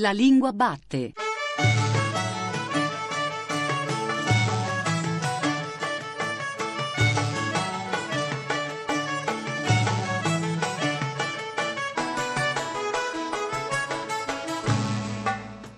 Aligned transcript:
La 0.00 0.12
lingua 0.12 0.52
batte. 0.52 1.12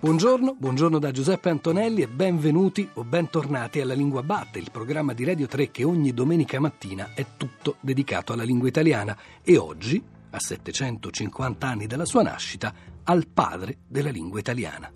Buongiorno, 0.01 0.55
buongiorno 0.59 0.99
da 0.99 1.11
Giuseppe 1.13 1.49
Antonelli 1.49 2.03
e 2.03 2.09
benvenuti 2.09 2.87
o 2.93 3.05
bentornati 3.05 3.81
alla 3.81 3.95
Lingua 3.95 4.23
Batte, 4.23 4.59
il 4.59 4.71
programma 4.71 5.15
di 5.15 5.25
Radio 5.25 5.47
3 5.47 5.71
che 5.71 5.85
ogni 5.85 6.13
domenica 6.13 6.61
mattina 6.61 7.13
è 7.15 7.25
tutto 7.39 7.77
dedicato 7.81 8.35
alla 8.35 8.43
lingua 8.43 8.69
italiana 8.69 9.17
e 9.43 9.57
oggi, 9.57 10.03
a 10.29 10.39
750 10.39 11.67
anni 11.67 11.87
dalla 11.87 12.05
sua 12.05 12.23
nascita, 12.23 12.91
al 13.11 13.27
padre 13.27 13.79
della 13.89 14.11
lingua 14.11 14.39
italiana. 14.39 14.89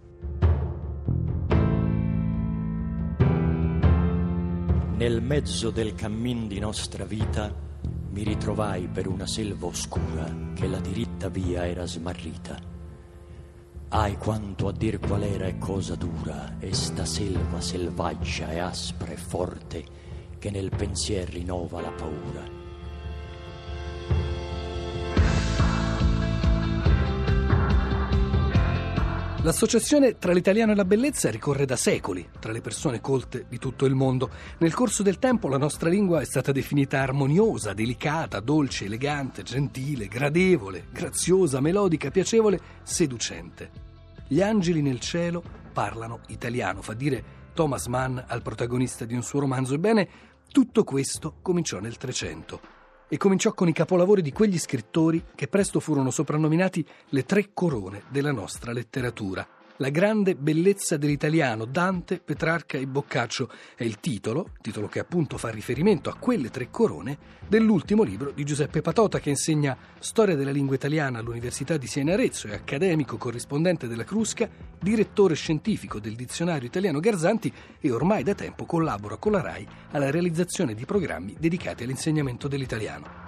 Nel 4.97 5.21
mezzo 5.21 5.71
del 5.71 5.97
cammin 5.97 6.47
di 6.47 6.61
nostra 6.61 7.05
vita 7.05 7.53
mi 8.11 8.23
ritrovai 8.23 8.87
per 8.87 9.09
una 9.09 9.27
selva 9.27 9.67
oscura 9.67 10.33
che 10.55 10.69
la 10.69 10.79
diritta 10.79 11.29
via 11.29 11.67
era 11.67 11.85
smarrita 11.85 12.57
Ai 13.89 14.17
quanto 14.17 14.69
a 14.69 14.73
dir 14.73 15.01
qual 15.01 15.25
era 15.25 15.47
e 15.47 15.59
cosa 15.59 15.97
dura 15.97 16.55
esta 16.61 17.05
selva 17.05 17.61
selvaggia 17.61 18.53
e 18.53 18.59
aspra 18.61 19.11
e 19.11 19.17
forte 19.17 19.85
che 20.39 20.51
nel 20.51 20.71
pensier 20.71 21.29
rinnova 21.29 21.81
la 21.81 21.91
paura. 21.91 22.64
L'associazione 29.45 30.17
tra 30.17 30.33
l'italiano 30.33 30.73
e 30.73 30.75
la 30.75 30.87
bellezza 30.87 31.31
ricorre 31.31 31.67
da 31.67 31.77
secoli 31.77 32.27
tra 32.41 32.51
le 32.51 32.63
persone 32.63 33.03
colte 33.03 33.45
di 33.47 33.59
tutto 33.59 33.85
il 33.85 33.95
mondo. 33.95 34.31
Nel 34.61 34.73
corso 34.73 35.03
del 35.03 35.19
tempo 35.19 35.49
la 35.49 35.59
nostra 35.59 35.91
lingua 35.91 36.23
è 36.23 36.25
stata 36.25 36.51
definita 36.51 37.03
armoniosa, 37.03 37.75
delicata, 37.75 38.41
dolce, 38.41 38.87
elegante, 38.87 39.43
gentile, 39.43 40.09
gradevole, 40.09 40.87
graziosa, 40.91 41.61
melodica, 41.61 42.11
piacevole, 42.11 42.59
seducente. 42.85 43.71
Gli 44.27 44.41
angeli 44.41 44.81
nel 44.81 45.01
cielo 45.01 45.43
parlano 45.75 46.21
italiano, 46.29 46.81
fa 46.81 46.95
dire 46.95 47.23
Thomas 47.53 47.85
Mann 47.89 48.19
al 48.27 48.41
protagonista 48.41 49.05
di 49.05 49.13
un 49.13 49.23
suo 49.23 49.41
romanzo. 49.41 49.75
Ebbene, 49.75 50.09
tutto 50.51 50.85
questo 50.85 51.35
cominciò 51.43 51.81
nel 51.81 51.99
Trecento 51.99 52.74
e 53.09 53.17
cominciò 53.17 53.53
con 53.53 53.69
i 53.69 53.73
capolavori 53.73 54.23
di 54.23 54.33
quegli 54.33 54.59
scrittori 54.59 55.23
che 55.35 55.49
presto 55.49 55.81
furono 55.81 56.11
soprannominati 56.11 56.87
le 57.11 57.25
tre 57.25 57.51
corone 57.53 58.03
della 58.09 58.33
nostra 58.33 58.73
letteratura. 58.73 59.47
La 59.79 59.89
grande 59.89 60.37
bellezza 60.37 60.97
dell'italiano, 60.97 61.65
Dante, 61.65 62.21
Petrarca 62.21 62.79
e 62.79 62.87
Boccaccio 62.87 63.51
è 63.75 63.83
il 63.83 63.99
titolo, 63.99 64.51
titolo 64.61 64.87
che 64.87 65.01
appunto 65.01 65.37
fa 65.37 65.51
riferimento 65.51 66.09
a 66.09 66.15
quelle 66.17 66.49
tre 66.51 66.71
corone, 66.71 67.19
dell'ultimo 67.49 68.05
libro 68.05 68.31
di 68.31 68.45
Giuseppe 68.45 68.83
Patota 68.83 69.19
che 69.19 69.31
insegna 69.31 69.77
storia 69.99 70.37
della 70.37 70.53
lingua 70.53 70.77
italiana 70.77 71.19
all'Università 71.19 71.77
di 71.77 71.89
Siena 71.89 72.13
Arezzo, 72.13 72.47
è 72.47 72.55
accademico 72.55 73.17
corrispondente 73.17 73.89
della 73.89 74.05
Crusca, 74.05 74.49
direttore 74.81 75.35
scientifico 75.35 75.99
del 75.99 76.15
dizionario 76.15 76.69
italiano 76.69 77.01
Garzanti 77.01 77.53
e 77.81 77.91
ormai 77.91 78.23
da 78.23 78.35
tempo 78.35 78.67
collabora 78.67 79.17
con 79.17 79.33
la 79.33 79.41
RAI 79.41 79.67
alla 79.91 80.13
realizzazione 80.13 80.75
di 80.75 80.85
programmi 80.85 81.35
dedicati 81.37 81.83
all'insegnamento 81.83 82.47
dell'italiano. 82.47 83.24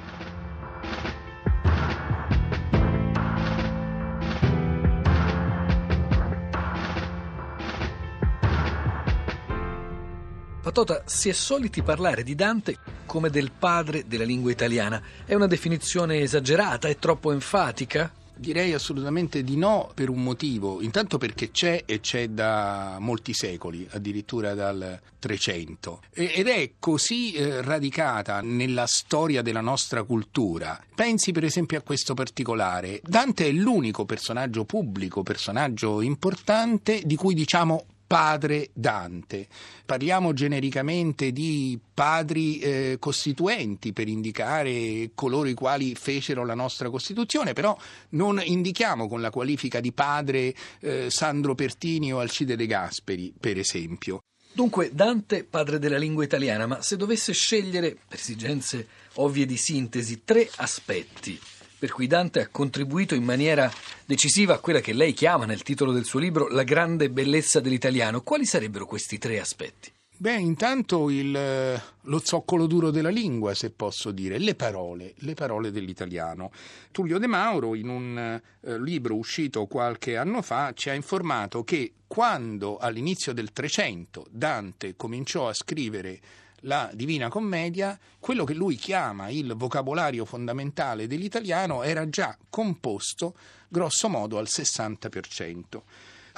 Patota, 10.77 11.05
si 11.07 11.31
è 11.31 11.33
soliti 11.33 11.81
parlare 11.81 12.23
di 12.23 12.35
Dante 12.35 12.77
come 13.07 13.31
del 13.31 13.51
padre 13.51 14.05
della 14.07 14.25
lingua 14.25 14.51
italiana. 14.51 15.01
È 15.25 15.33
una 15.33 15.47
definizione 15.47 16.19
esagerata? 16.19 16.87
È 16.87 16.99
troppo 16.99 17.33
enfatica? 17.33 18.13
Direi 18.35 18.75
assolutamente 18.75 19.43
di 19.43 19.57
no 19.57 19.91
per 19.95 20.11
un 20.11 20.23
motivo, 20.23 20.83
intanto 20.83 21.17
perché 21.17 21.51
c'è 21.51 21.85
e 21.87 22.01
c'è 22.01 22.29
da 22.29 22.99
molti 23.01 23.33
secoli, 23.33 23.89
addirittura 23.93 24.53
dal 24.53 25.01
300, 25.19 26.03
ed 26.13 26.47
è 26.47 26.73
così 26.79 27.33
eh, 27.33 27.63
radicata 27.63 28.43
nella 28.43 28.87
storia 28.87 29.41
della 29.41 29.63
nostra 29.63 30.03
cultura. 30.03 30.79
Pensi 30.95 31.33
per 31.33 31.45
esempio 31.45 31.79
a 31.79 31.81
questo 31.83 32.13
particolare, 32.13 33.01
Dante 33.03 33.47
è 33.47 33.51
l'unico 33.51 34.05
personaggio 34.05 34.67
pubblico, 34.67 35.23
personaggio 35.23 36.03
importante 36.03 37.01
di 37.03 37.17
cui 37.17 37.33
diciamo 37.33 37.87
padre 38.07 38.71
Dante. 38.73 39.47
Parliamo 39.85 40.33
genericamente 40.33 41.33
di 41.33 41.79
padri 41.93 42.59
eh, 42.59 42.97
costituenti 42.99 43.93
per 43.93 44.09
indicare 44.09 45.11
coloro 45.15 45.49
i 45.49 45.55
quali 45.55 45.95
fecero 45.95 46.45
la 46.45 46.55
nostra 46.55 46.91
Costituzione, 46.91 47.53
però 47.53 47.77
non 48.11 48.41
indichiamo 48.43 49.09
con 49.09 49.21
la 49.21 49.31
qualifica 49.31 49.81
di 49.81 49.93
padre 49.93 50.55
eh, 50.81 51.11
Sandro 51.11 51.55
Pertini 51.55 52.13
o 52.13 52.21
Alcide 52.21 52.57
De 52.57 52.67
Gasperi, 52.67 53.33
per 53.39 53.59
esempio. 53.59 54.21
Dunque, 54.53 54.91
Dante, 54.93 55.45
padre 55.45 55.79
della 55.79 55.99
lingua 55.99 56.25
italiana, 56.25 56.67
ma 56.67 56.81
se 56.81 56.97
dovesse 56.97 57.35
scegliere, 57.35 57.97
per 58.09 58.19
esigenze 58.19 58.89
ovvie 59.15 59.45
di 59.45 59.57
sintesi, 59.57 60.23
tre 60.25 60.49
aspetti 60.57 61.39
per 61.79 61.93
cui 61.93 62.07
Dante 62.07 62.41
ha 62.41 62.49
contribuito 62.49 63.15
in 63.15 63.25
maniera 63.25 63.71
decisiva 64.05 64.55
a 64.55 64.59
quella 64.59 64.81
che 64.81 64.93
lei 64.93 65.13
chiama 65.13 65.45
nel 65.45 65.63
titolo 65.63 65.93
del 65.93 66.05
suo 66.05 66.19
libro 66.19 66.49
la 66.49 66.63
grande 66.63 67.11
bellezza 67.11 67.61
dell'italiano. 67.61 68.23
Quali 68.23 68.45
sarebbero 68.45 68.87
questi 68.87 69.19
tre 69.19 69.41
aspetti? 69.41 69.93
Beh, 70.19 70.39
intanto 70.39 71.11
il, 71.11 71.79
lo 72.01 72.21
zoccolo 72.25 72.67
duro 72.67 72.91
della 72.91 73.11
lingua, 73.11 73.53
se 73.53 73.69
posso 73.71 74.13
dire, 74.13 74.39
le 74.39 74.55
parole, 74.55 75.13
le 75.19 75.35
parole 75.35 75.71
dell'italiano. 75.71 76.51
Tullio 76.91 77.19
De 77.19 77.27
Mauro, 77.27 77.75
in 77.75 77.91
un 77.91 78.17
eh, 78.17 78.81
libro 78.81 79.15
uscito 79.15 79.67
qualche 79.67 80.17
anno 80.17 80.41
fa, 80.41 80.73
ci 80.73 80.89
ha 80.89 80.95
informato 80.95 81.65
che 81.65 81.93
quando 82.07 82.79
all'inizio 82.79 83.35
del 83.35 83.53
Trecento 83.53 84.27
Dante 84.31 84.97
cominciò 84.97 85.49
a 85.49 85.53
scrivere 85.53 86.21
la 86.61 86.91
Divina 86.93 87.29
Commedia, 87.29 87.99
quello 88.19 88.45
che 88.45 88.55
lui 88.55 88.77
chiama 88.77 89.29
il 89.29 89.55
vocabolario 89.57 90.25
fondamentale 90.25 91.07
dell'italiano 91.07 91.83
era 91.83 92.09
già 92.09 92.37
composto 92.49 93.35
grosso 93.69 94.09
modo 94.09 94.39
al 94.39 94.47
60%. 94.49 95.83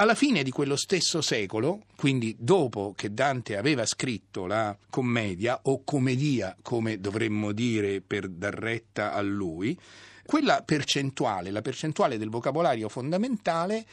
Alla 0.01 0.15
fine 0.15 0.45
di 0.45 0.51
quello 0.51 0.77
stesso 0.77 1.21
secolo, 1.21 1.83
quindi 1.97 2.37
dopo 2.39 2.95
che 2.97 3.13
Dante 3.13 3.57
aveva 3.57 3.85
scritto 3.85 4.47
la 4.47 4.77
commedia, 4.91 5.59
o 5.65 5.83
comedia 5.83 6.57
come 6.63 7.01
dovremmo 7.01 7.51
dire 7.51 8.01
per 8.01 8.29
dar 8.29 8.55
retta 8.55 9.13
a 9.13 9.21
lui, 9.21 9.77
quella 10.25 10.63
percentuale, 10.63 11.51
la 11.51 11.63
percentuale 11.63 12.17
del 12.17 12.29
vocabolario 12.29 12.89
fondamentale, 12.89 13.85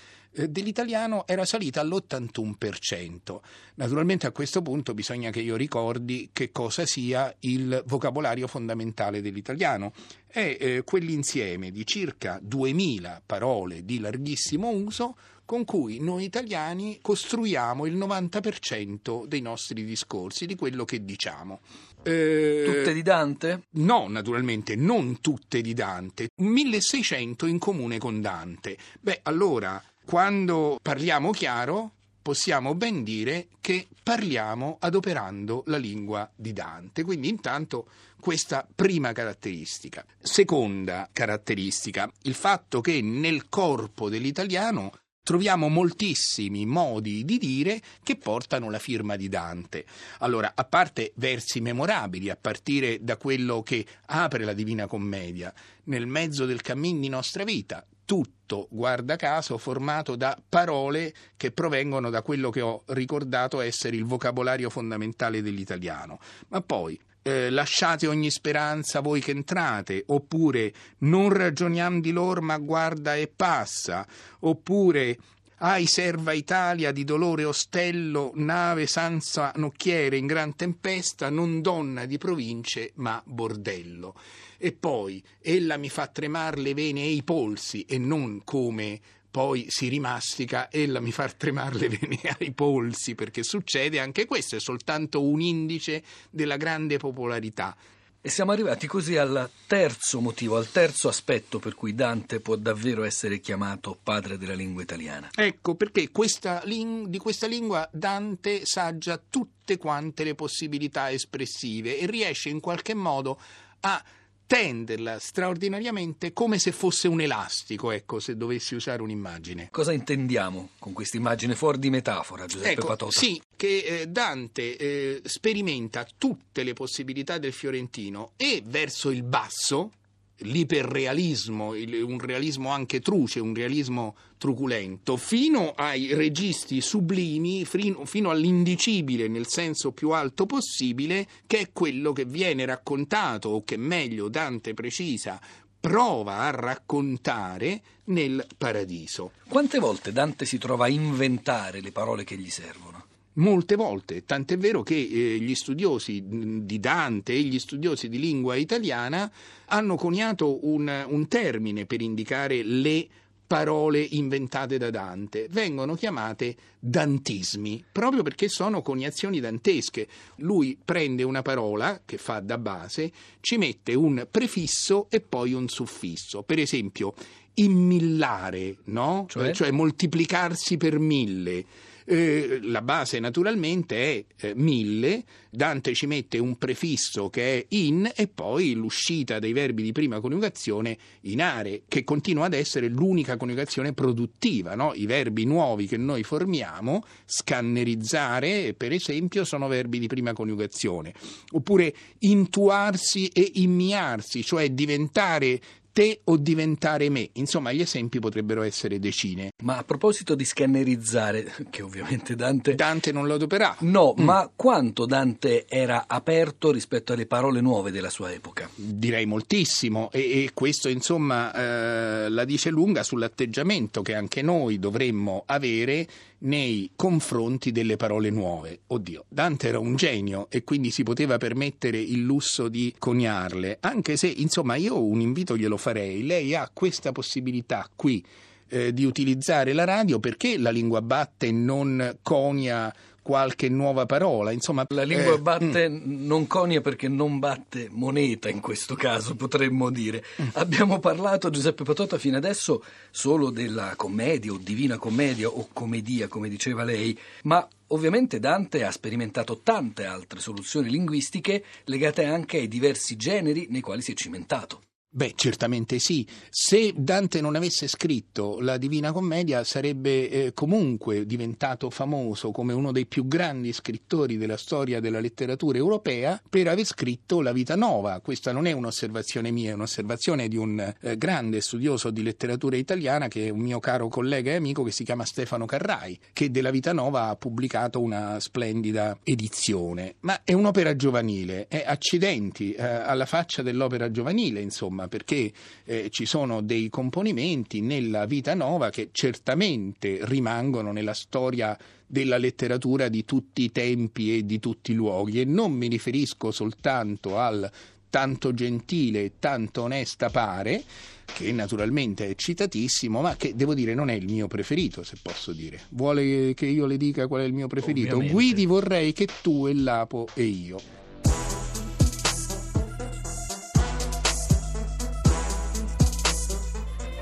dell'italiano 0.48 1.26
era 1.28 1.46
salita 1.46 1.82
all'81%. 1.82 3.40
Naturalmente 3.76 4.28
a 4.28 4.32
questo 4.32 4.62
punto 4.62 4.94
bisogna 4.94 5.30
che 5.30 5.40
io 5.40 5.56
ricordi 5.56 6.30
che 6.34 6.52
cosa 6.52 6.86
sia 6.86 7.34
il 7.42 7.84
vocabolario 7.86 8.48
fondamentale 8.48 9.22
dell'italiano. 9.22 9.94
È 10.28 10.58
eh, 10.60 10.84
quell'insieme 10.84 11.72
di 11.72 11.86
circa 11.86 12.40
2000 12.42 13.22
parole 13.26 13.86
di 13.86 14.00
larghissimo 14.00 14.70
uso 14.70 15.16
con 15.46 15.64
cui 15.64 16.00
noi 16.00 16.26
italiani 16.26 16.98
costruiamo 17.02 17.86
il 17.86 17.96
90% 17.96 19.26
dei 19.26 19.42
nostri 19.42 19.86
discorsi, 19.86 20.46
di 20.46 20.56
quello 20.56 20.84
che 20.86 21.06
diciamo. 21.06 21.62
Eh, 22.02 22.64
tutte 22.66 22.94
di 22.94 23.02
Dante? 23.02 23.64
No, 23.72 24.08
naturalmente, 24.08 24.76
non 24.76 25.22
tutte 25.22 25.62
di 25.62 25.74
Dante. 25.74 26.30
1600 26.36 27.46
in 27.46 27.60
comune 27.60 28.00
con 28.00 28.22
Dante. 28.22 28.78
Beh, 29.00 29.22
allora 29.24 29.82
quando 30.06 30.80
parliamo 30.82 31.32
chiaro, 31.32 31.92
possiamo 32.22 32.74
ben 32.76 33.04
dire 33.04 33.48
che 33.60 33.88
parliamo 34.02 34.78
adoperando 34.80 35.64
la 35.68 35.78
lingua 35.78 36.30
di 36.36 36.54
Dante. 36.54 37.04
Quindi 37.04 37.28
intanto 37.28 37.88
questa 38.20 38.68
prima 38.74 39.12
caratteristica. 39.12 40.06
Seconda 40.20 41.10
caratteristica, 41.12 42.10
il 42.24 42.34
fatto 42.34 42.82
che 42.82 43.02
nel 43.02 43.50
corpo 43.50 44.10
dell'italiano 44.10 44.92
troviamo 45.26 45.70
moltissimi 45.70 46.68
modi 46.68 47.26
di 47.26 47.40
dire 47.40 47.82
che 48.04 48.16
portano 48.16 48.70
la 48.70 48.78
firma 48.78 49.16
di 49.16 49.28
Dante. 49.28 49.86
Allora, 50.20 50.54
a 50.56 50.64
parte 50.66 51.14
versi 51.16 51.62
memorabili, 51.62 52.30
a 52.30 52.38
partire 52.40 53.00
da 53.02 53.18
quello 53.18 53.64
che 53.64 53.84
apre 54.06 54.44
la 54.44 54.54
Divina 54.54 54.86
Commedia, 54.86 55.52
nel 55.86 56.06
mezzo 56.06 56.46
del 56.46 56.62
cammin 56.62 57.02
di 57.02 57.10
nostra 57.10 57.44
vita, 57.44 57.84
tutto, 58.06 58.68
guarda 58.70 59.16
caso, 59.16 59.58
formato 59.58 60.16
da 60.16 60.38
parole 60.48 61.14
che 61.36 61.52
provengono 61.52 62.10
da 62.10 62.22
quello 62.22 62.50
che 62.50 62.62
ho 62.62 62.84
ricordato 62.88 63.60
essere 63.60 63.96
il 63.96 64.06
vocabolario 64.06 64.70
fondamentale 64.70 65.42
dell'italiano. 65.42 66.20
Ma 66.50 66.62
poi 66.62 67.00
eh, 67.28 67.50
lasciate 67.50 68.06
ogni 68.06 68.30
speranza 68.30 69.00
voi 69.00 69.20
che 69.20 69.32
entrate, 69.32 70.04
oppure 70.08 70.72
non 71.00 71.34
ragioniamo 71.34 72.00
di 72.00 72.12
loro 72.12 72.42
ma 72.42 72.58
guarda 72.60 73.16
e 73.16 73.28
passa, 73.28 74.06
oppure 74.42 75.18
Ai 75.60 75.86
serva 75.86 76.34
Italia 76.34 76.92
di 76.92 77.06
dolore 77.06 77.46
ostello, 77.46 78.32
nave 78.36 78.88
senza 78.88 79.54
nocchiere 79.56 80.18
in 80.18 80.28
gran 80.28 80.54
tempesta, 80.54 81.30
non 81.30 81.62
donna 81.62 82.06
di 82.06 82.18
province, 82.18 82.92
ma 82.96 83.22
bordello. 83.26 84.16
E 84.58 84.74
poi, 84.74 85.24
ella 85.40 85.78
mi 85.78 85.88
fa 85.90 86.08
tremar 86.08 86.58
le 86.58 86.74
vene 86.74 87.04
e 87.04 87.12
i 87.12 87.24
polsi, 87.24 87.86
e 87.86 87.98
non 87.98 88.42
come 88.44 89.00
poi 89.32 89.68
si 89.70 89.88
rimastica, 89.88 90.70
ella 90.70 91.00
mi 91.00 91.14
fa 91.14 91.30
tremare 91.30 91.78
le 91.78 91.88
vene 91.90 92.20
ai 92.38 92.52
polsi, 92.52 93.16
perché 93.16 93.42
succede 93.42 94.02
anche 94.02 94.26
questo, 94.26 94.58
è 94.58 94.60
soltanto 94.60 95.24
un 95.24 95.40
indice 95.40 96.04
della 96.30 96.58
grande 96.58 96.98
popolarità. 96.98 97.78
E 98.26 98.32
siamo 98.32 98.54
arrivati 98.54 98.88
così 98.88 99.18
al 99.18 99.52
terzo 99.68 100.20
motivo, 100.20 100.58
al 100.58 100.72
terzo 100.72 101.10
aspetto 101.10 101.60
per 101.60 101.76
cui 101.76 101.94
Dante 101.94 102.40
può 102.40 102.56
davvero 102.56 103.04
essere 103.04 103.40
chiamato 103.40 103.96
padre 104.02 104.40
della 104.40 104.56
lingua 104.56 104.82
italiana. 104.82 105.30
Ecco 105.32 105.76
perché 105.76 106.10
questa 106.10 106.64
ling- 106.64 107.06
di 107.06 107.20
questa 107.20 107.46
lingua 107.46 107.88
Dante 107.94 108.66
saggia 108.66 109.22
tutte 109.30 109.78
quante 109.78 110.24
le 110.24 110.34
possibilità 110.34 111.12
espressive 111.12 112.00
e 112.00 112.08
riesce 112.08 112.50
in 112.50 112.62
qualche 112.62 112.96
modo 112.96 113.40
a 113.82 114.04
tenderla 114.46 115.20
straordinariamente 115.20 116.34
come 116.34 116.60
se 116.60 116.72
fosse 116.72 117.08
un 117.08 117.22
elastico, 117.22 117.92
ecco, 117.92 118.20
se 118.20 118.38
dovessi 118.38 118.76
usare 118.76 119.02
un'immagine. 119.02 119.70
Cosa 119.72 119.92
intendiamo 119.92 120.70
con 120.80 120.94
questa 120.94 121.18
immagine 121.18 121.56
fuori 121.56 121.80
di 121.80 121.90
metafora, 121.90 122.46
Giuseppe 122.46 122.72
ecco, 122.72 122.88
Patota? 122.88 123.12
Sì, 123.18 123.42
che 123.56 124.02
eh, 124.02 124.08
Dante 124.08 124.78
eh, 124.78 125.22
sperimenta 125.26 126.06
tutte 126.18 126.64
le 126.64 126.74
possibilità 126.74 127.38
del 127.38 127.54
fiorentino 127.54 128.32
e 128.38 128.62
verso 128.66 129.10
il 129.10 129.24
basso, 129.24 129.92
l'iperrealismo, 130.40 131.70
un 131.70 132.20
realismo 132.20 132.70
anche 132.70 133.00
truce, 133.00 133.40
un 133.40 133.54
realismo 133.54 134.16
truculento, 134.38 135.18
fino 135.18 135.72
ai 135.72 136.14
registri 136.14 136.82
sublimi, 136.82 137.66
fino 137.66 138.30
all'indicibile 138.30 139.28
nel 139.28 139.48
senso 139.48 139.92
più 139.92 140.10
alto 140.10 140.46
possibile, 140.46 141.28
che 141.48 141.60
è 141.60 141.70
quello 141.72 142.12
che 142.14 142.26
viene 142.26 142.66
raccontato 142.66 143.50
o 143.50 143.64
che 143.64 143.78
meglio 143.78 144.28
Dante 144.28 144.74
precisa 144.74 145.40
prova 145.80 146.40
a 146.40 146.50
raccontare 146.50 147.82
nel 148.06 148.46
paradiso. 148.58 149.34
Quante 149.48 149.78
volte 149.78 150.12
Dante 150.12 150.46
si 150.46 150.58
trova 150.58 150.86
a 150.86 150.90
inventare 150.90 151.80
le 151.80 151.92
parole 151.92 152.24
che 152.24 152.38
gli 152.38 152.50
servono? 152.50 153.05
Molte 153.36 153.76
volte, 153.76 154.24
tant'è 154.26 154.58
vero 154.58 154.84
che 154.84 154.96
eh, 154.96 155.38
gli 155.40 155.56
studiosi 155.56 156.24
di 156.26 156.80
Dante 156.80 157.34
e 157.34 157.42
gli 157.42 157.60
studiosi 157.60 158.10
di 158.10 158.20
lingua 158.20 158.56
italiana 158.56 159.32
hanno 159.68 159.96
coniato 159.96 160.66
un, 160.68 161.06
un 161.08 161.28
termine 161.28 161.86
per 161.86 162.02
indicare 162.02 162.64
le 162.64 163.08
parole 163.48 164.00
inventate 164.00 164.78
da 164.78 164.90
Dante, 164.90 165.48
vengono 165.52 165.94
chiamate 165.96 166.56
dantismi, 166.80 167.84
proprio 167.92 168.24
perché 168.24 168.48
sono 168.48 168.82
coniazioni 168.82 169.40
dantesche. 169.40 170.08
Lui 170.38 170.78
prende 170.84 171.24
una 171.24 171.42
parola 171.42 172.02
che 172.04 172.18
fa 172.18 172.40
da 172.40 172.58
base, 172.58 173.12
ci 173.42 173.58
mette 173.58 173.94
un 173.94 174.28
prefisso 174.30 175.08
e 175.10 175.22
poi 175.22 175.54
un 175.54 175.68
suffisso. 175.68 176.42
Per 176.42 176.58
esempio, 176.58 177.14
immillare, 177.56 178.78
no? 178.86 179.26
Cioè, 179.30 179.54
cioè 179.54 179.72
moltiplicarsi 179.72 180.78
per 180.78 180.98
mille. 181.00 181.66
Eh, 182.08 182.60
la 182.62 182.84
base 182.84 183.20
naturalmente 183.20 183.96
è 183.96 184.26
eh, 184.48 184.54
mille, 184.56 185.24
Dante 185.50 185.96
ci 185.96 186.06
mette 186.06 186.38
un 186.38 186.58
prefisso 186.58 187.30
che 187.30 187.58
è 187.58 187.66
in 187.70 188.12
e 188.14 188.28
poi 188.28 188.74
l'uscita 188.74 189.40
dei 189.40 189.54
verbi 189.54 189.82
di 189.82 189.92
prima 189.92 190.20
coniugazione 190.20 190.98
in 191.22 191.42
are, 191.42 191.84
che 191.88 192.04
continua 192.04 192.46
ad 192.46 192.54
essere 192.54 192.88
l'unica 192.90 193.38
coniugazione 193.38 193.94
produttiva. 193.94 194.76
No? 194.76 194.94
I 194.94 195.08
verbi 195.08 195.46
nuovi 195.46 195.88
che 195.88 195.98
noi 195.98 196.24
formiamo, 196.24 197.04
scannerizzare 197.26 198.76
per 198.76 198.92
esempio, 198.92 199.44
sono 199.44 199.68
verbi 199.68 199.98
di 199.98 200.08
prima 200.08 200.34
coniugazione. 200.34 201.14
Oppure 201.54 201.94
intuarsi 202.20 203.28
e 203.28 203.52
immiarsi, 203.56 204.44
cioè 204.44 204.70
diventare 204.70 205.60
te 205.96 206.20
o 206.26 206.36
diventare 206.36 207.10
me. 207.10 207.30
Insomma, 207.36 207.72
gli 207.72 207.80
esempi 207.80 208.20
potrebbero 208.20 208.64
essere 208.64 209.00
decine. 209.00 209.52
Ma 209.64 209.78
a 209.78 209.84
proposito 209.86 210.36
di 210.36 210.44
scannerizzare, 210.44 211.54
che 211.72 211.82
ovviamente 211.82 212.36
Dante... 212.36 212.76
Dante 212.76 213.14
non 213.14 213.26
lo 213.26 213.36
adoperà. 213.36 213.74
No, 213.80 214.14
mm. 214.20 214.22
ma 214.22 214.52
quanto 214.54 215.06
Dante 215.06 215.66
era 215.70 216.04
aperto 216.06 216.72
rispetto 216.72 217.14
alle 217.14 217.26
parole 217.26 217.62
nuove 217.62 217.92
della 217.92 218.10
sua 218.10 218.34
epoca? 218.34 218.70
Direi 218.76 219.26
moltissimo 219.26 220.10
e, 220.12 220.44
e 220.44 220.52
questo 220.54 220.90
insomma 220.90 221.54
eh, 221.54 222.30
la 222.30 222.44
dice 222.44 222.70
lunga 222.72 223.02
sull'atteggiamento 223.02 224.02
che 224.02 224.16
anche 224.16 224.42
noi 224.42 224.80
dovremmo 224.80 225.44
avere 225.46 226.06
nei 226.46 226.92
confronti 226.96 227.72
delle 227.72 227.98
parole 227.98 228.30
nuove. 228.30 228.80
Oddio, 228.88 229.26
Dante 229.28 229.68
era 229.68 229.80
un 229.80 229.96
genio 229.96 230.48
e 230.50 230.64
quindi 230.64 230.92
si 230.92 231.04
poteva 231.04 231.38
permettere 231.38 232.00
il 232.00 232.22
lusso 232.22 232.68
di 232.68 232.94
coniarle, 232.98 233.78
anche 233.82 234.18
se, 234.18 234.28
insomma, 234.28 234.76
io 234.76 235.04
un 235.04 235.22
invito 235.22 235.58
glielo 235.58 235.78
farei. 235.78 236.26
Lei 236.26 236.56
ha 236.56 236.70
questa 236.72 237.12
possibilità 237.12 237.90
qui 237.96 238.24
eh, 238.68 238.94
di 238.94 239.06
utilizzare 239.06 239.74
la 239.74 239.84
radio 239.84 240.20
perché 240.20 240.58
la 240.58 240.72
lingua 240.72 241.02
batte 241.02 241.52
non 241.52 242.18
conia 242.22 242.94
qualche 243.26 243.70
nuova 243.70 244.06
parola. 244.06 244.52
Insomma, 244.52 244.86
la 244.90 245.02
lingua 245.02 245.34
eh, 245.34 245.40
batte 245.40 245.90
mm. 245.90 246.28
non 246.28 246.46
conia 246.46 246.80
perché 246.80 247.08
non 247.08 247.40
batte 247.40 247.88
moneta 247.90 248.50
in 248.50 248.60
questo 248.60 248.94
caso, 248.94 249.34
potremmo 249.36 249.90
dire. 249.90 250.24
Mm. 250.40 250.48
Abbiamo 250.54 251.00
parlato, 251.00 251.50
Giuseppe 251.50 251.84
Patota, 251.84 252.20
fino 252.20 252.38
adesso 252.38 252.84
solo 253.10 253.50
della 253.50 253.94
commedia 253.96 254.52
o 254.52 254.60
divina 254.62 255.00
commedia 255.00 255.48
o 255.48 255.70
commedia, 255.74 256.28
come 256.28 256.50
diceva 256.50 256.84
lei, 256.84 257.18
ma 257.44 257.68
Ovviamente 257.90 258.40
Dante 258.40 258.84
ha 258.84 258.90
sperimentato 258.90 259.60
tante 259.62 260.06
altre 260.06 260.40
soluzioni 260.40 260.90
linguistiche 260.90 261.64
legate 261.84 262.26
anche 262.26 262.58
ai 262.58 262.68
diversi 262.68 263.16
generi 263.16 263.68
nei 263.70 263.82
quali 263.82 264.02
si 264.02 264.14
è 264.14 264.16
cimentato. 264.16 264.82
Beh, 265.16 265.32
certamente 265.34 265.98
sì. 265.98 266.28
Se 266.50 266.92
Dante 266.94 267.40
non 267.40 267.56
avesse 267.56 267.88
scritto 267.88 268.60
la 268.60 268.76
Divina 268.76 269.14
Commedia 269.14 269.64
sarebbe 269.64 270.30
eh, 270.30 270.54
comunque 270.54 271.26
diventato 271.26 271.90
famoso 271.90 272.52
come 272.52 272.74
uno 272.74 272.92
dei 272.92 273.06
più 273.06 273.26
grandi 273.26 273.72
scrittori 273.72 274.36
della 274.36 274.58
storia 274.58 275.00
della 275.00 275.22
letteratura 275.22 275.78
europea 275.78 276.42
per 276.50 276.68
aver 276.68 276.84
scritto 276.84 277.40
La 277.40 277.54
Vita 277.54 277.78
Nova. 277.78 278.20
Questa 278.20 278.52
non 278.52 278.68
è 278.68 278.74
un'osservazione 278.74 279.52
mia, 279.52 279.72
è 279.72 279.74
un'osservazione 279.76 280.50
di 280.50 280.58
un 280.58 280.80
eh, 281.00 281.18
grande 281.18 281.62
studioso 281.62 282.10
di 282.10 282.22
letteratura 282.22 282.76
italiana 282.76 283.30
che 283.30 283.46
è 283.46 283.50
un 283.52 283.60
mio 283.60 283.80
caro 283.80 284.10
collega 284.10 284.52
e 284.52 284.56
amico 284.56 284.84
che 284.84 284.92
si 284.92 285.06
chiama 285.06 285.24
Stefano 285.24 285.66
Carrai, 285.66 286.20
che 286.34 286.52
della 286.52 286.72
Vita 286.72 286.92
Nova 286.92 287.30
ha 287.30 287.38
pubblicato 287.38 288.02
una 288.02 288.38
splendida 288.42 289.18
edizione. 289.24 290.16
Ma 290.20 290.42
è 290.44 290.52
un'opera 290.52 290.94
giovanile, 290.98 291.68
è 291.70 291.86
accidenti 291.88 292.74
eh, 292.74 292.84
alla 292.84 293.26
faccia 293.26 293.62
dell'opera 293.62 294.12
giovanile, 294.12 294.60
insomma 294.60 295.04
perché 295.08 295.52
eh, 295.84 296.10
ci 296.10 296.26
sono 296.26 296.62
dei 296.62 296.90
componimenti 296.90 297.82
nella 297.82 298.26
vita 298.26 298.54
nova 298.54 298.90
che 298.90 299.10
certamente 299.12 300.20
rimangono 300.24 300.92
nella 300.92 301.14
storia 301.14 301.78
della 302.08 302.38
letteratura 302.38 303.08
di 303.08 303.26
tutti 303.26 303.64
i 303.64 303.72
tempi 303.72 304.38
e 304.38 304.46
di 304.46 304.60
tutti 304.60 304.92
i 304.92 304.96
luoghi 304.96 305.42
e 305.42 305.46
non 305.46 305.72
mi 305.72 305.88
riferisco 305.88 306.52
soltanto 306.52 307.38
al 307.38 307.70
tanto 308.16 308.54
gentile 308.54 309.26
e 309.26 309.32
tanto 309.40 309.82
onesta 309.82 310.30
pare, 310.30 310.82
che 311.26 311.52
naturalmente 311.52 312.30
è 312.30 312.36
citatissimo, 312.36 313.20
ma 313.20 313.36
che 313.36 313.56
devo 313.56 313.74
dire 313.74 313.94
non 313.94 314.10
è 314.10 314.14
il 314.14 314.24
mio 314.24 314.48
preferito, 314.48 315.04
se 315.04 315.18
posso 315.22 315.52
dire. 315.52 315.82
Vuole 315.90 316.54
che 316.54 316.66
io 316.66 316.86
le 316.86 316.96
dica 316.96 317.28
qual 317.28 317.42
è 317.42 317.44
il 317.44 317.52
mio 317.52 317.68
preferito? 317.68 318.16
Ovviamente. 318.16 318.34
Guidi 318.34 318.66
vorrei 318.66 319.12
che 319.12 319.28
tu 319.42 319.68
e 319.68 319.74
Lapo 319.74 320.30
e 320.34 320.44
io. 320.44 320.95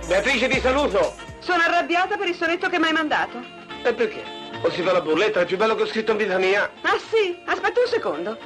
Beatrice 0.07 0.47
ti 0.49 0.59
saluto. 0.59 1.15
Sono 1.39 1.63
arrabbiata 1.63 2.17
per 2.17 2.27
il 2.27 2.35
sonetto 2.35 2.67
che 2.67 2.77
mi 2.77 2.87
hai 2.87 2.91
mandato. 2.93 3.41
E 3.83 3.93
perché? 3.93 4.23
O 4.61 4.69
si 4.69 4.81
fa 4.81 4.91
la 4.91 5.01
burletta, 5.01 5.39
è 5.39 5.41
il 5.41 5.47
più 5.47 5.57
bello 5.57 5.75
che 5.75 5.83
ho 5.83 5.87
scritto 5.87 6.11
in 6.11 6.17
vita 6.17 6.37
mia. 6.37 6.69
Ah 6.81 6.97
sì? 7.09 7.41
Aspetta 7.45 7.79
un 7.79 7.87
secondo. 7.87 8.37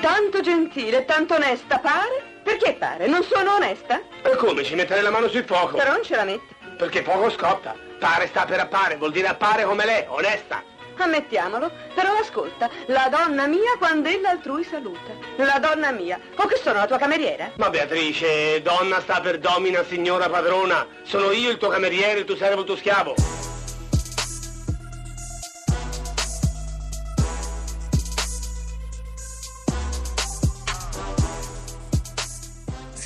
Tanto 0.00 0.40
gentile, 0.40 1.04
tanto 1.04 1.34
onesta 1.34 1.78
pare? 1.78 2.40
Perché 2.42 2.74
pare? 2.74 3.06
Non 3.06 3.22
sono 3.22 3.54
onesta? 3.54 4.00
E 4.22 4.36
come? 4.36 4.64
Ci 4.64 4.74
metterei 4.74 5.02
la 5.02 5.10
mano 5.10 5.28
sul 5.28 5.44
fuoco. 5.44 5.76
Però 5.76 5.92
non 5.92 6.02
ce 6.02 6.16
la 6.16 6.24
metti. 6.24 6.54
Perché 6.76 7.02
poco 7.02 7.30
scotta. 7.30 7.74
Pare 7.98 8.26
sta 8.28 8.44
per 8.44 8.60
appare, 8.60 8.96
vuol 8.96 9.12
dire 9.12 9.28
appare 9.28 9.64
come 9.64 9.84
lei, 9.84 10.04
onesta. 10.08 10.62
Ammettiamolo, 11.04 11.70
però 11.94 12.12
ascolta, 12.20 12.68
la 12.86 13.08
donna 13.10 13.46
mia 13.46 13.76
quando 13.78 14.08
ella 14.08 14.30
altrui 14.30 14.64
saluta. 14.64 15.12
La 15.36 15.58
donna 15.58 15.90
mia. 15.90 16.18
O 16.36 16.46
che 16.46 16.56
sono 16.56 16.78
la 16.78 16.86
tua 16.86 16.98
cameriera? 16.98 17.50
Ma 17.56 17.70
Beatrice, 17.70 18.60
donna 18.62 19.00
sta 19.00 19.20
per 19.20 19.38
domina, 19.38 19.84
signora 19.84 20.28
padrona. 20.28 20.86
Sono 21.02 21.30
io 21.30 21.50
il 21.50 21.58
tuo 21.58 21.68
cameriere, 21.68 22.20
il 22.20 22.24
tuo 22.24 22.36
servo, 22.36 22.60
il 22.60 22.66
tuo 22.66 22.76
schiavo. 22.76 23.39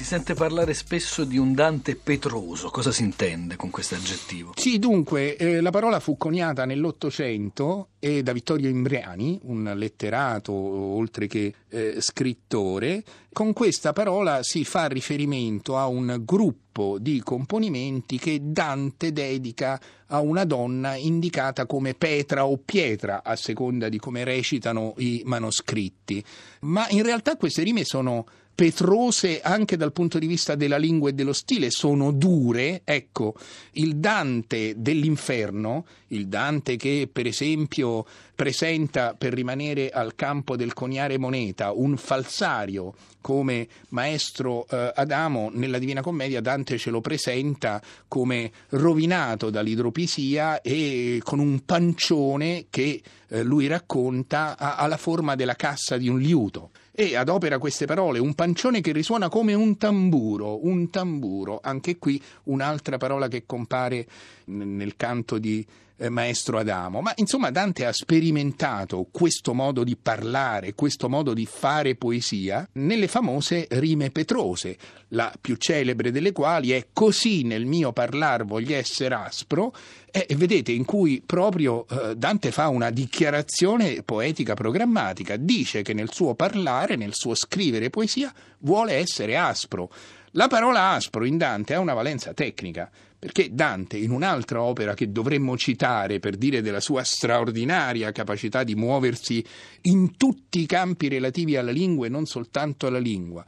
Si 0.04 0.10
sente 0.10 0.34
parlare 0.34 0.74
spesso 0.74 1.24
di 1.24 1.38
un 1.38 1.54
Dante 1.54 1.96
petroso, 1.96 2.68
cosa 2.68 2.92
si 2.92 3.02
intende 3.02 3.56
con 3.56 3.70
questo 3.70 3.94
aggettivo? 3.94 4.52
Sì, 4.54 4.78
dunque, 4.78 5.34
eh, 5.36 5.62
la 5.62 5.70
parola 5.70 5.98
fu 5.98 6.18
coniata 6.18 6.66
nell'Ottocento 6.66 7.88
e 7.98 8.22
da 8.22 8.34
Vittorio 8.34 8.68
Imbriani, 8.68 9.40
un 9.44 9.72
letterato 9.74 10.52
oltre 10.52 11.26
che 11.26 11.54
eh, 11.70 11.96
scrittore. 12.00 13.02
Con 13.32 13.54
questa 13.54 13.94
parola 13.94 14.42
si 14.42 14.62
fa 14.64 14.88
riferimento 14.88 15.78
a 15.78 15.86
un 15.86 16.20
gruppo 16.22 16.98
di 16.98 17.20
componimenti 17.20 18.18
che 18.18 18.40
Dante 18.42 19.10
dedica 19.10 19.80
a 20.08 20.20
una 20.20 20.44
donna 20.44 20.96
indicata 20.96 21.64
come 21.64 21.94
Petra 21.94 22.44
o 22.44 22.58
Pietra, 22.62 23.22
a 23.24 23.36
seconda 23.36 23.88
di 23.88 23.98
come 23.98 24.22
recitano 24.22 24.92
i 24.98 25.22
manoscritti. 25.24 26.22
Ma 26.60 26.86
in 26.90 27.02
realtà 27.02 27.36
queste 27.36 27.62
rime 27.62 27.84
sono 27.84 28.26
petrose 28.54 29.40
anche 29.40 29.76
dal 29.76 29.92
punto 29.92 30.18
di 30.18 30.26
vista 30.26 30.54
della 30.54 30.76
lingua 30.76 31.08
e 31.08 31.12
dello 31.12 31.32
stile, 31.32 31.70
sono 31.70 32.12
dure. 32.12 32.82
Ecco, 32.84 33.34
il 33.72 33.96
Dante 33.96 34.74
dell'inferno, 34.76 35.84
il 36.08 36.28
Dante 36.28 36.76
che 36.76 37.08
per 37.12 37.26
esempio 37.26 38.06
presenta 38.34 39.14
per 39.14 39.32
rimanere 39.32 39.90
al 39.90 40.14
campo 40.14 40.56
del 40.56 40.72
coniare 40.72 41.18
moneta 41.18 41.72
un 41.72 41.96
falsario 41.96 42.94
come 43.20 43.66
maestro 43.90 44.66
eh, 44.68 44.92
Adamo, 44.94 45.50
nella 45.52 45.78
Divina 45.78 46.02
Commedia 46.02 46.40
Dante 46.40 46.76
ce 46.76 46.90
lo 46.90 47.00
presenta 47.00 47.80
come 48.06 48.50
rovinato 48.70 49.50
dall'idropisia 49.50 50.60
e 50.60 51.20
con 51.22 51.38
un 51.38 51.64
pancione 51.64 52.66
che 52.68 53.00
eh, 53.28 53.42
lui 53.42 53.66
racconta 53.66 54.58
ha, 54.58 54.76
ha 54.76 54.86
la 54.86 54.98
forma 54.98 55.36
della 55.36 55.54
cassa 55.54 55.96
di 55.96 56.08
un 56.08 56.18
liuto 56.18 56.70
e 56.96 57.16
adopera 57.16 57.58
queste 57.58 57.86
parole, 57.86 58.20
un 58.20 58.34
pancione 58.34 58.80
che 58.80 58.92
risuona 58.92 59.28
come 59.28 59.52
un 59.52 59.76
tamburo, 59.76 60.64
un 60.64 60.90
tamburo, 60.90 61.58
anche 61.60 61.98
qui 61.98 62.22
un'altra 62.44 62.98
parola 62.98 63.26
che 63.26 63.42
compare 63.46 64.06
nel 64.44 64.94
canto 64.96 65.38
di 65.38 65.66
eh, 65.96 66.08
maestro 66.08 66.58
Adamo, 66.58 67.00
ma 67.00 67.12
insomma 67.16 67.50
Dante 67.50 67.86
ha 67.86 67.92
sperimentato 67.92 69.06
questo 69.10 69.54
modo 69.54 69.84
di 69.84 69.96
parlare, 69.96 70.74
questo 70.74 71.08
modo 71.08 71.32
di 71.34 71.46
fare 71.46 71.94
poesia 71.94 72.68
nelle 72.72 73.08
famose 73.08 73.66
rime 73.70 74.10
petrose, 74.10 74.76
la 75.08 75.32
più 75.40 75.56
celebre 75.56 76.10
delle 76.10 76.32
quali 76.32 76.72
è 76.72 76.88
così 76.92 77.42
nel 77.42 77.66
mio 77.66 77.92
parlar 77.92 78.44
voglio 78.44 78.74
essere 78.74 79.14
aspro 79.14 79.72
e 80.10 80.26
vedete 80.36 80.72
in 80.72 80.84
cui 80.84 81.22
proprio 81.24 81.86
eh, 81.88 82.16
Dante 82.16 82.50
fa 82.50 82.68
una 82.68 82.90
dichiarazione 82.90 84.02
poetica 84.02 84.54
programmatica, 84.54 85.36
dice 85.36 85.82
che 85.82 85.92
nel 85.92 86.12
suo 86.12 86.34
parlare, 86.34 86.96
nel 86.96 87.14
suo 87.14 87.34
scrivere 87.34 87.90
poesia, 87.90 88.32
vuole 88.60 88.94
essere 88.94 89.36
aspro. 89.36 89.90
La 90.32 90.48
parola 90.48 90.90
aspro 90.90 91.24
in 91.24 91.36
Dante 91.36 91.74
ha 91.74 91.80
una 91.80 91.94
valenza 91.94 92.34
tecnica, 92.34 92.90
perché 93.24 93.54
Dante, 93.54 93.96
in 93.96 94.10
un'altra 94.10 94.60
opera 94.60 94.92
che 94.92 95.10
dovremmo 95.10 95.56
citare 95.56 96.20
per 96.20 96.36
dire 96.36 96.60
della 96.60 96.80
sua 96.80 97.04
straordinaria 97.04 98.12
capacità 98.12 98.64
di 98.64 98.74
muoversi 98.74 99.42
in 99.84 100.18
tutti 100.18 100.60
i 100.60 100.66
campi 100.66 101.08
relativi 101.08 101.56
alla 101.56 101.70
lingua 101.70 102.04
e 102.04 102.10
non 102.10 102.26
soltanto 102.26 102.86
alla 102.86 102.98
lingua, 102.98 103.42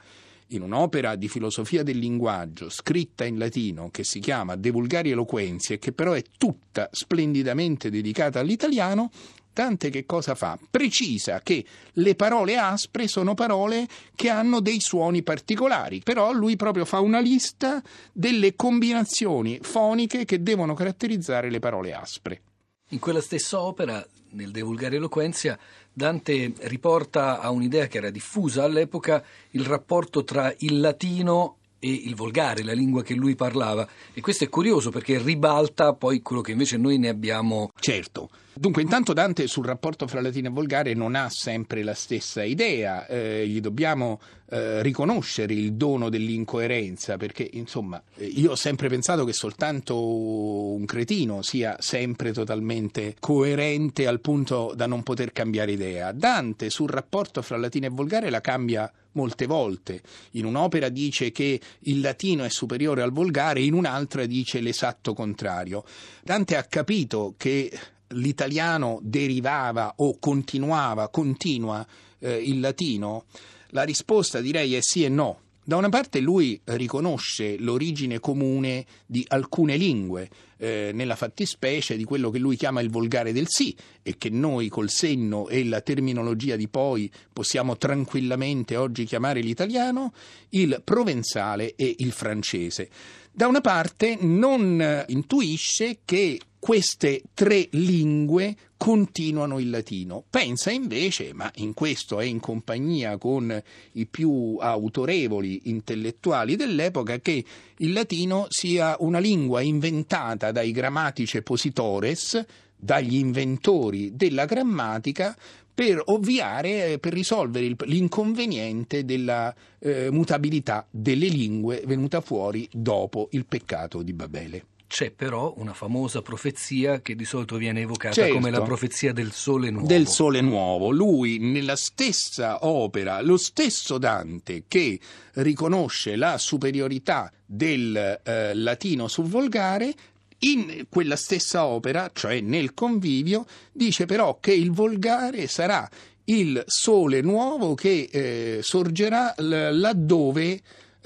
in 0.46 0.62
un'opera 0.62 1.14
di 1.14 1.28
filosofia 1.28 1.82
del 1.82 1.98
linguaggio 1.98 2.70
scritta 2.70 3.26
in 3.26 3.36
latino 3.36 3.90
che 3.90 4.02
si 4.02 4.18
chiama 4.18 4.56
De 4.56 4.70
Vulgari 4.70 5.10
Eloquenzi 5.10 5.74
e 5.74 5.78
che 5.78 5.92
però 5.92 6.12
è 6.12 6.24
tutta 6.38 6.88
splendidamente 6.90 7.90
dedicata 7.90 8.40
all'italiano, 8.40 9.10
Dante 9.56 9.88
che 9.88 10.04
cosa 10.04 10.34
fa? 10.34 10.58
Precisa 10.70 11.40
che 11.40 11.64
le 11.92 12.14
parole 12.14 12.58
aspre 12.58 13.08
sono 13.08 13.32
parole 13.32 13.88
che 14.14 14.28
hanno 14.28 14.60
dei 14.60 14.80
suoni 14.80 15.22
particolari, 15.22 16.02
però 16.04 16.30
lui 16.30 16.56
proprio 16.56 16.84
fa 16.84 17.00
una 17.00 17.20
lista 17.20 17.82
delle 18.12 18.54
combinazioni 18.54 19.58
foniche 19.62 20.26
che 20.26 20.42
devono 20.42 20.74
caratterizzare 20.74 21.48
le 21.48 21.58
parole 21.58 21.94
aspre. 21.94 22.42
In 22.90 22.98
quella 22.98 23.22
stessa 23.22 23.62
opera, 23.62 24.06
nel 24.32 24.50
De 24.50 24.60
Vulgare 24.60 24.96
Eloquenzia, 24.96 25.58
Dante 25.90 26.52
riporta 26.64 27.40
a 27.40 27.48
un'idea 27.48 27.86
che 27.86 27.96
era 27.96 28.10
diffusa 28.10 28.62
all'epoca 28.62 29.24
il 29.52 29.64
rapporto 29.64 30.22
tra 30.22 30.52
il 30.58 30.80
latino 30.80 31.60
e 31.78 31.90
il 31.90 32.14
volgare, 32.14 32.62
la 32.62 32.74
lingua 32.74 33.02
che 33.02 33.14
lui 33.14 33.34
parlava. 33.34 33.88
E 34.12 34.20
questo 34.20 34.44
è 34.44 34.50
curioso 34.50 34.90
perché 34.90 35.18
ribalta 35.18 35.94
poi 35.94 36.20
quello 36.20 36.42
che 36.42 36.52
invece 36.52 36.76
noi 36.76 36.98
ne 36.98 37.08
abbiamo. 37.08 37.70
Certo. 37.80 38.28
Dunque, 38.58 38.80
intanto 38.80 39.12
Dante 39.12 39.46
sul 39.48 39.66
rapporto 39.66 40.06
fra 40.06 40.22
latino 40.22 40.48
e 40.48 40.50
volgare 40.50 40.94
non 40.94 41.14
ha 41.14 41.28
sempre 41.28 41.82
la 41.82 41.92
stessa 41.92 42.42
idea, 42.42 43.06
eh, 43.06 43.46
gli 43.46 43.60
dobbiamo 43.60 44.18
eh, 44.48 44.80
riconoscere 44.80 45.52
il 45.52 45.74
dono 45.74 46.08
dell'incoerenza, 46.08 47.18
perché 47.18 47.46
insomma 47.52 48.02
io 48.16 48.52
ho 48.52 48.56
sempre 48.56 48.88
pensato 48.88 49.26
che 49.26 49.34
soltanto 49.34 50.02
un 50.02 50.86
cretino 50.86 51.42
sia 51.42 51.76
sempre 51.80 52.32
totalmente 52.32 53.16
coerente 53.20 54.06
al 54.06 54.20
punto 54.20 54.72
da 54.74 54.86
non 54.86 55.02
poter 55.02 55.32
cambiare 55.32 55.72
idea. 55.72 56.12
Dante 56.12 56.70
sul 56.70 56.88
rapporto 56.88 57.42
fra 57.42 57.58
latino 57.58 57.84
e 57.84 57.90
volgare 57.90 58.30
la 58.30 58.40
cambia 58.40 58.90
molte 59.12 59.44
volte. 59.44 60.00
In 60.32 60.46
un'opera 60.46 60.88
dice 60.88 61.30
che 61.30 61.60
il 61.80 62.00
latino 62.00 62.44
è 62.44 62.48
superiore 62.48 63.02
al 63.02 63.12
volgare, 63.12 63.60
in 63.60 63.74
un'altra 63.74 64.24
dice 64.24 64.60
l'esatto 64.60 65.12
contrario. 65.12 65.84
Dante 66.22 66.56
ha 66.56 66.62
capito 66.62 67.34
che 67.36 67.70
l'italiano 68.08 68.98
derivava 69.02 69.94
o 69.96 70.18
continuava, 70.18 71.08
continua 71.08 71.86
eh, 72.18 72.36
il 72.36 72.60
latino? 72.60 73.24
La 73.70 73.82
risposta 73.82 74.40
direi 74.40 74.74
è 74.74 74.80
sì 74.80 75.04
e 75.04 75.08
no. 75.08 75.40
Da 75.68 75.74
una 75.74 75.88
parte 75.88 76.20
lui 76.20 76.60
riconosce 76.62 77.56
l'origine 77.58 78.20
comune 78.20 78.86
di 79.04 79.24
alcune 79.26 79.76
lingue, 79.76 80.30
eh, 80.58 80.92
nella 80.94 81.16
fattispecie 81.16 81.96
di 81.96 82.04
quello 82.04 82.30
che 82.30 82.38
lui 82.38 82.56
chiama 82.56 82.80
il 82.80 82.88
volgare 82.88 83.32
del 83.32 83.46
sì 83.48 83.76
e 84.00 84.16
che 84.16 84.30
noi 84.30 84.68
col 84.68 84.90
senno 84.90 85.48
e 85.48 85.64
la 85.64 85.80
terminologia 85.80 86.54
di 86.54 86.68
poi 86.68 87.10
possiamo 87.32 87.76
tranquillamente 87.76 88.76
oggi 88.76 89.04
chiamare 89.04 89.40
l'italiano, 89.40 90.12
il 90.50 90.80
provenzale 90.84 91.74
e 91.74 91.96
il 91.98 92.12
francese. 92.12 92.88
Da 93.32 93.48
una 93.48 93.60
parte 93.60 94.16
non 94.20 95.04
intuisce 95.08 95.98
che 96.04 96.38
queste 96.66 97.22
tre 97.32 97.68
lingue 97.70 98.56
continuano 98.76 99.60
il 99.60 99.70
latino. 99.70 100.24
Pensa 100.28 100.72
invece, 100.72 101.32
ma 101.32 101.48
in 101.58 101.74
questo 101.74 102.18
è 102.18 102.24
in 102.24 102.40
compagnia 102.40 103.18
con 103.18 103.62
i 103.92 104.06
più 104.06 104.56
autorevoli 104.58 105.60
intellettuali 105.66 106.56
dell'epoca, 106.56 107.20
che 107.20 107.44
il 107.76 107.92
latino 107.92 108.46
sia 108.48 108.96
una 108.98 109.20
lingua 109.20 109.60
inventata 109.60 110.50
dai 110.50 110.72
grammatici 110.72 111.40
positores, 111.40 112.44
dagli 112.74 113.14
inventori 113.14 114.16
della 114.16 114.44
grammatica, 114.44 115.36
per 115.72 116.02
ovviare, 116.06 116.98
per 116.98 117.12
risolvere 117.12 117.76
l'inconveniente 117.84 119.04
della 119.04 119.54
eh, 119.78 120.10
mutabilità 120.10 120.84
delle 120.90 121.28
lingue 121.28 121.84
venuta 121.86 122.20
fuori 122.20 122.68
dopo 122.72 123.28
il 123.30 123.46
peccato 123.46 124.02
di 124.02 124.12
Babele. 124.12 124.64
C'è 124.88 125.10
però 125.10 125.52
una 125.56 125.74
famosa 125.74 126.22
profezia 126.22 127.00
che 127.00 127.16
di 127.16 127.24
solito 127.24 127.56
viene 127.56 127.80
evocata 127.80 128.14
certo, 128.14 128.34
come 128.34 128.50
la 128.50 128.62
profezia 128.62 129.12
del 129.12 129.32
sole 129.32 129.70
nuovo. 129.70 129.86
Del 129.86 130.06
sole 130.06 130.40
nuovo. 130.40 130.90
Lui 130.90 131.38
nella 131.38 131.76
stessa 131.76 132.64
opera, 132.64 133.20
lo 133.20 133.36
stesso 133.36 133.98
Dante 133.98 134.64
che 134.68 134.98
riconosce 135.34 136.16
la 136.16 136.38
superiorità 136.38 137.30
del 137.44 138.20
eh, 138.22 138.54
latino 138.54 139.08
sul 139.08 139.26
volgare, 139.26 139.92
in 140.40 140.86
quella 140.88 141.16
stessa 141.16 141.64
opera, 141.64 142.10
cioè 142.12 142.40
nel 142.40 142.74
convivio, 142.74 143.46
dice 143.72 144.06
però 144.06 144.38
che 144.38 144.52
il 144.52 144.70
volgare 144.70 145.46
sarà 145.46 145.88
il 146.24 146.62
sole 146.66 147.20
nuovo 147.20 147.74
che 147.74 148.08
eh, 148.10 148.58
sorgerà 148.62 149.34
l- 149.38 149.78
laddove 149.78 150.60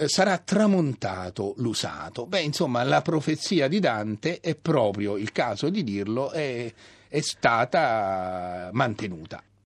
sarà 0.08 0.38
tramontato 0.38 1.54
l'usato. 1.56 2.26
Beh, 2.26 2.42
insomma, 2.42 2.82
la 2.82 3.02
profezia 3.02 3.68
di 3.68 3.80
Dante 3.80 4.40
è 4.40 4.54
proprio 4.54 5.16
il 5.16 5.32
caso 5.32 5.68
di 5.68 5.82
dirlo, 5.82 6.30
è, 6.30 6.72
è 7.08 7.20
stata 7.20 8.70
mantenuta. 8.72 9.42